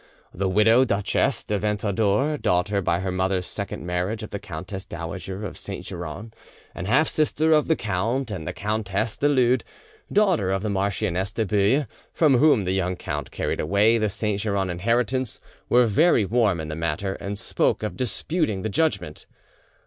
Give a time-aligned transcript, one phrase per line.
[0.33, 5.45] The widowed Duchess de Ventadour, daughter by her mother's second marriage of the Countess dowager
[5.45, 6.33] of Saint Geran,
[6.73, 9.63] and half sister of the count, and the Countess de Lude,
[10.11, 14.41] daughter of the Marchioness de Bouille, from whom the young count carried away the Saint
[14.41, 19.27] Geran inheritance, were very warm in the matter, and spoke of disputing the judgment.